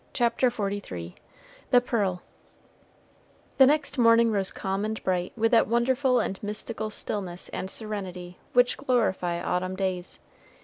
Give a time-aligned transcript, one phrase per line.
[0.13, 1.13] CHAPTER XLIII
[1.69, 2.23] THE PEARL
[3.59, 8.39] The next morning rose calm and bright with that wonderful and mystical stillness and serenity
[8.53, 10.19] which glorify autumn days.